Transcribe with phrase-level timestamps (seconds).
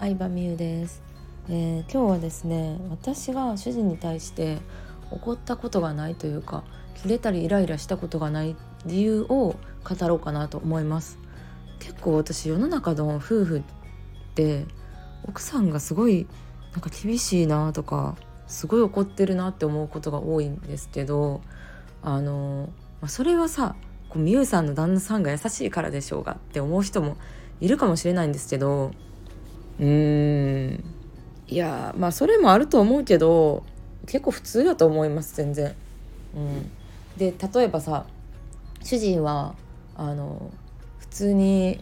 [0.00, 1.02] 相葉美優です、
[1.48, 4.58] えー、今日はですね私が主人に対して
[5.10, 6.64] 怒ったことがないというか
[6.94, 11.18] 切れたりイライラしたことがない理由を語ろうかなと思います。
[11.80, 13.62] 結構私世の中の夫婦っ
[14.34, 14.66] て
[15.24, 16.28] 奥さんがすごい
[16.72, 18.16] なんか厳しいなとか
[18.46, 21.40] すごい怒ってるなって思うことが多いんですけど
[22.02, 22.68] あの、
[23.00, 23.74] ま、それはさ
[24.08, 27.16] こう美優さんの旦那さんが優しいからでしょうがって思う人も
[27.60, 28.92] いるかもしれないんですけど
[29.80, 30.84] うーん
[31.48, 33.64] いやまあそれもあると思うけど
[34.06, 35.74] 結構普通だと思います全然。
[36.34, 36.70] うん、
[37.16, 38.06] で例えばさ
[38.82, 39.54] 主人は
[39.94, 40.50] あの
[40.98, 41.78] 普通に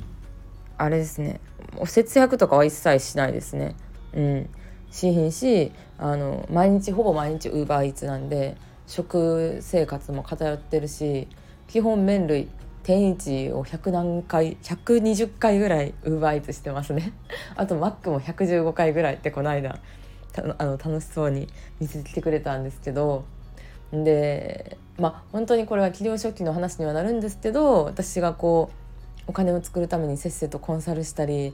[0.77, 1.41] あれですね
[1.77, 3.77] お節約とかは一切しないですね。
[4.13, 4.51] うん、
[4.91, 11.29] しひんしあの毎日ほぼ毎日ウーバーイーツなんで食生活も偏ってるし
[11.69, 12.49] 基本麺類
[12.83, 17.13] 天一を100何回120回ぐらいウーバーイーツしてますね。
[17.57, 19.79] あとマックも115回ぐらいってこの間
[20.59, 21.49] あの楽しそうに
[21.81, 23.25] 見せてくれたんですけど。
[23.93, 31.53] でまあ本当にこれは企業初期の話にはなるんですけど私がこうお金を作るためにせっせとコンサルしたり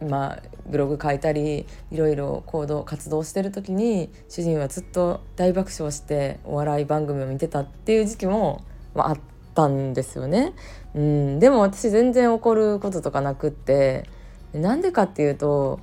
[0.00, 8.64] まあ、ブログ書いたりいろいろ行動活動してる時に主人はずっと大爆笑してお笑い番組を見てたっていう時期も、
[8.94, 9.18] まあ、あっ
[9.58, 10.52] たんですよね。
[10.94, 14.08] うん、でも私全然怒ることとかなくって
[14.54, 15.80] なんでかっていうと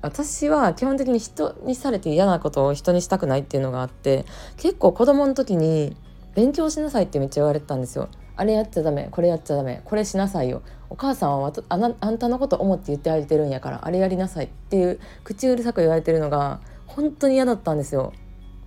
[0.00, 4.24] 私は基本的に人にされて嫌なことを人にしたくないっていうのがあって
[4.56, 5.94] 結構子供の時に
[6.34, 8.08] 勉強しなさいってめっちゃ言われてたんですよ。
[8.36, 18.14] あれやっちゃダメこれやっちゃダメこれしなさいよお母さんはあなあんたのこと思って言ってあげてるんやからあれやりなさいっていう口うるさく言われてるのが本当に嫌だったんですよ。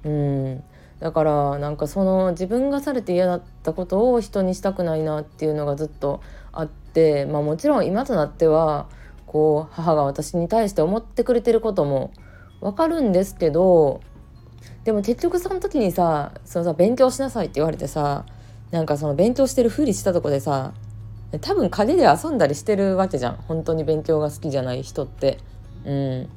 [0.03, 0.63] うん
[1.03, 6.21] だからなんかその自分がされて嫌だったことを人にしたくないなっていうのがずっと
[6.53, 8.87] あってまあもちろん今となっては
[9.25, 12.13] こう母が私に対して思ってくれてることも
[12.61, 13.99] わかるんですけど
[14.85, 18.25] でも結局その時にさそのさ勉強しなさいって言われてさ
[18.71, 20.71] なんかその勉強してるふりしたとこでさ
[21.41, 25.39] 多分陰で遊んだりしてるわけじゃん本当に勉強が好きじゃない人って。
[25.83, 26.29] うん、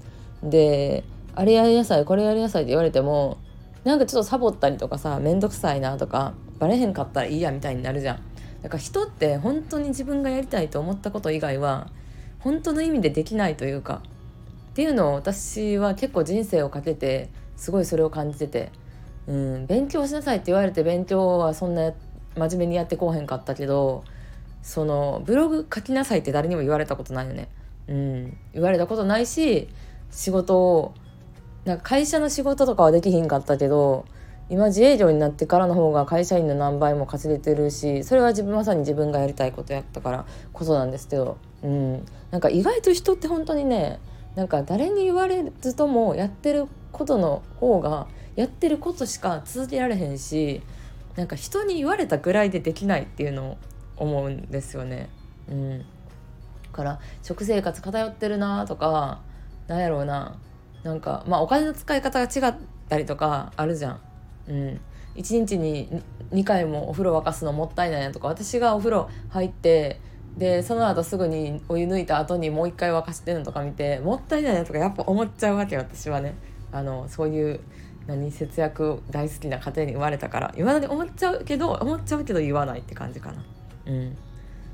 [0.43, 1.05] で
[1.37, 3.39] あれやりなさいこれやりなさいって言われても
[3.87, 8.21] なんかちょっとサボったりとかさ面倒くさいなとかバレへんかったらいいやみたいになるじゃん。
[8.63, 11.89] だから人って本当に自分がやりたいと思ったこと以外は
[12.41, 14.03] 本当の意味でできないというか
[14.71, 18.73] っていうのを私は結構人生をかけてすごいそれを感じてて、
[19.29, 21.93] うん、勉強しなさいって言われて勉強はそんな
[22.35, 24.03] 真面目にやってこうへんかったけど
[24.63, 27.49] そのブログ書きなさいって誰にも言われたことないよね。
[27.87, 29.69] うん、言われたことないし
[30.11, 30.95] 仕事を
[31.67, 34.07] なんか会社の仕事とかはできひんかったけど
[34.49, 43.99] 今自営業になってからの方が会社員の何倍も稼げてるしそれは自分まさに自分がやりたいことやったからこそなんですけど、うん、なんか意外と人って本当にね
[44.37, 48.07] なんか誰に言われずともやってることの方が
[48.37, 50.63] やってることしか続けられへんし
[51.17, 53.57] なんか人に言われたぐらいでできないっていうのを
[53.97, 55.09] 思うんですよね。
[55.51, 55.85] うん、だ
[56.73, 59.21] から食生活偏ってるなとか
[59.67, 60.39] なんやろうな。
[60.87, 62.55] なんかまあお金の使い方が違っ
[62.89, 64.01] たりとかあるじゃん。
[64.49, 64.81] うん、
[65.17, 70.01] 1日に2回もお風呂沸かすのもったいないなとか私がお風呂入って
[70.37, 76.35] でその後すぐにお湯抜いた後にもう一回沸かしてるのとか見てもったいないなとかやっぱ思っちゃうわけ私はね。
[76.71, 77.61] あのそういう
[78.07, 80.55] 何節約大好きな家庭に生まれたから。
[80.57, 83.45] いまだに思っちゃうけど思っちゃうけど言わないって感じかな。
[83.87, 84.17] うん。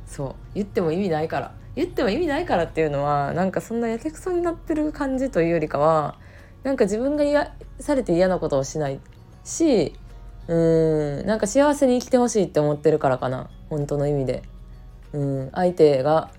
[0.04, 0.34] そう。
[0.54, 1.54] 言っても意味ないから。
[1.74, 6.16] 言っても意味ないからっていうのはなんかそんなやけくそになってる感じというよりかは
[6.62, 9.00] なんか自分が嫌されて嫌なことをしない
[9.44, 9.94] し
[10.48, 10.54] う
[11.22, 13.48] んなんか幸せに生きてほしいって思ってるからかな。
[13.70, 14.42] 本当の意味で。
[15.12, 16.30] うん相手が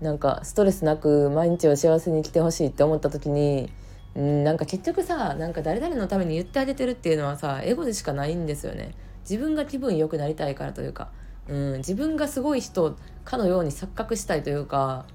[0.00, 3.72] なんかストレスなく毎日を幸せに生きてほしいって思った時に
[4.18, 8.94] うん、なんか結局さなんか誰々のために言ってあげてるっていうのはさエゴでしかないんですよね。
[9.20, 11.10] 自分が気分良くなりたいからというか、
[11.48, 15.06] うん、自分がすごい人かのように錯覚したいというか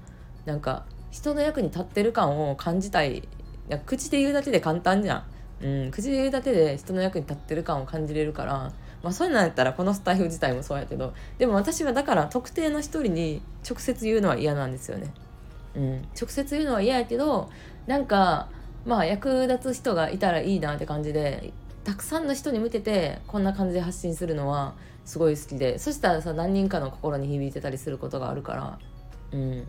[0.44, 3.22] なんか人の役に立ってる感を感じたいい
[3.68, 5.24] や口で言うだけで簡単じゃ
[5.62, 8.72] ん、うん、口で言うだけで人の役に立ってる感を感じれるから
[9.02, 15.12] まあそういうのやったらこのスタイフ自体もそうやけどでも私はだから特定の一人に直接言うのは嫌なんですよね。
[15.76, 17.50] うん、直接言うのは嫌やけど
[17.86, 18.48] なんか
[18.86, 21.52] まあ役立つ人がいたらいいなって感じで
[21.84, 28.78] たくさんの人に向けてこんな感じで発信するのはすごい好きでそしたらさ何人かの心に響いてたりすることがあるから
[29.32, 29.60] うん。
[29.60, 29.64] っ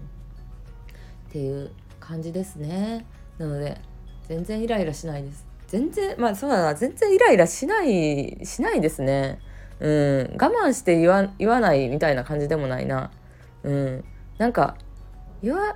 [1.32, 3.06] ていう感じですね。
[3.38, 3.82] なので
[4.28, 5.46] 全然イライラしないです。
[5.68, 6.76] 全然まあそうだな。
[6.76, 9.40] 全然イライラしないしないですね。
[9.80, 10.38] うん。
[10.40, 13.12] 我慢して言わ言わないみたいな感じでもないな。
[13.64, 14.06] うん。
[14.38, 14.78] なんか
[15.42, 15.76] 言わ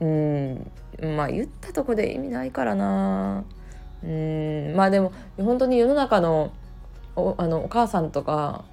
[0.00, 0.70] うん。
[1.16, 3.44] まあ言ったとこで意味ないからな。
[4.02, 6.52] うんまあでも本当に世の中の
[7.16, 8.64] おあのお母さんとか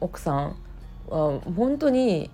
[0.00, 0.56] 奥さん
[1.08, 2.30] は本当に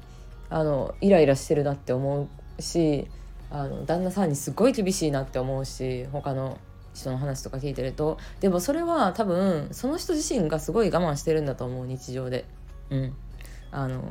[0.49, 2.29] あのイライラしてるなって思
[2.59, 3.07] うし
[3.51, 6.59] あの旦那さんにすごい厳しいなって思うし他の
[6.95, 12.47] 人の話とか聞いてるとでもそれは多分その人自身がすごい我慢してるんだと思う日常で。
[12.91, 13.15] うん、
[13.71, 14.03] あの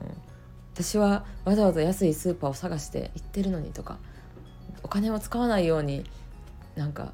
[0.73, 3.97] 私はわざわざ安いスーパーを探して行ってるのにとか
[4.83, 6.05] お金を使わないように
[6.77, 7.11] なんか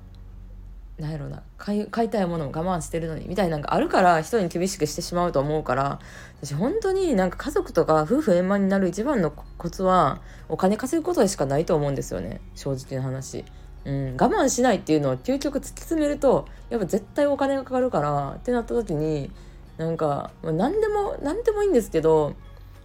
[1.00, 6.00] なんやろな買い買いたいものを我慢してるのにみたいなのがあるから人に厳しくしてしまうと思うから
[6.42, 13.44] 私本当になんか家族とか夫婦円満になる一番のコツはお金稼ぐことしかないと思うんですよね正直な話。
[13.84, 19.30] うん、我慢しないっていうのを究極突き詰めるとやっぱ絶対お金がかかるからってなった時に
[19.78, 22.36] なんか何でも何でもいいんですけど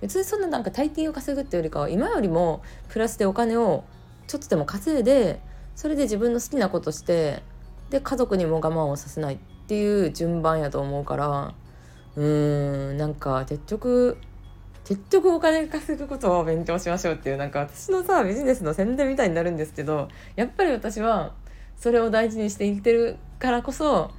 [0.03, 3.85] 別にそんななんか大金を稼ぐっていうよりかは今よりもプラスでお金を
[4.27, 5.41] ちょっとでも稼いで
[5.75, 7.43] それで自分の好きなことして
[7.91, 11.55] で家族にも我慢をさせないっていう順番やと思うから
[12.17, 14.17] うーんなんか結局
[14.85, 21.35] 結局お金稼ぐことを勉強しましょうっていうなんか私のさビジネスの宣伝みたいになるんですけどやっぱり私は
[21.77, 24.11] それを大事にして生きてるからこそ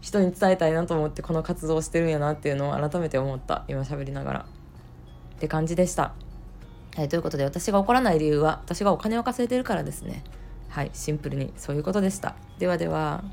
[0.00, 4.46] 人に伝えたいなと思ってこの活動をしてるんやなっていうのを改めて思った今喋りながら
[5.36, 6.14] って感じでした。
[6.96, 10.24] はい、ということで私が怒らない理由は私がお金を稼いでるからですね。
[10.70, 12.36] はいシンプルにそういうことでした。
[12.58, 13.24] ではでは。